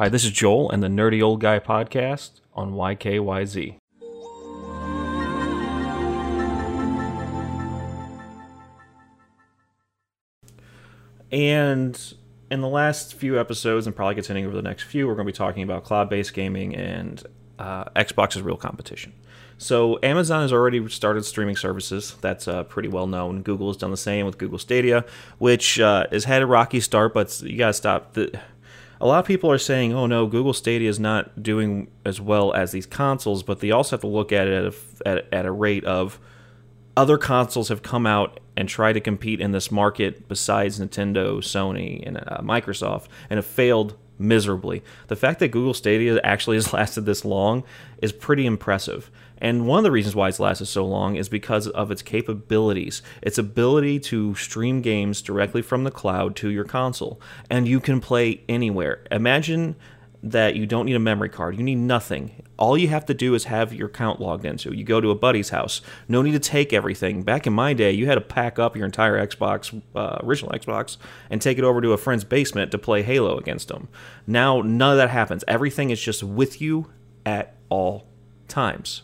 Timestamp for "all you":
62.58-62.88